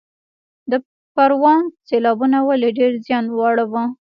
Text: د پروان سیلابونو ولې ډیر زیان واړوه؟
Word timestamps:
د 0.71 0.73
پروان 1.15 1.63
سیلابونو 1.87 2.37
ولې 2.47 2.69
ډیر 2.79 2.91
زیان 3.05 3.25
واړوه؟ 3.37 3.83